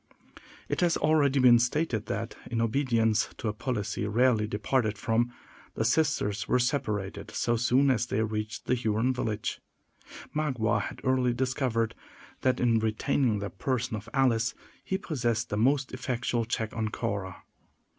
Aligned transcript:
It 0.67 0.81
has 0.81 0.95
been 0.95 1.03
already 1.03 1.59
stated 1.59 2.07
that, 2.07 2.33
in 2.49 2.59
obedience 2.59 3.29
to 3.37 3.49
a 3.49 3.53
policy 3.53 4.07
rarely 4.07 4.47
departed 4.47 4.97
from, 4.97 5.31
the 5.75 5.85
sisters 5.85 6.47
were 6.47 6.57
separated 6.57 7.29
so 7.29 7.55
soon 7.55 7.91
as 7.91 8.07
they 8.07 8.23
reached 8.23 8.65
the 8.65 8.73
Huron 8.73 9.13
village. 9.13 9.59
Magua 10.35 10.81
had 10.81 11.01
early 11.03 11.35
discovered 11.35 11.93
that 12.41 12.59
in 12.59 12.79
retaining 12.79 13.37
the 13.37 13.51
person 13.51 13.95
of 13.95 14.09
Alice, 14.11 14.55
he 14.83 14.97
possessed 14.97 15.51
the 15.51 15.55
most 15.57 15.91
effectual 15.91 16.45
check 16.45 16.75
on 16.75 16.89
Cora. 16.89 17.43